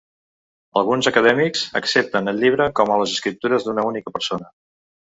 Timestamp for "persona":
4.21-4.55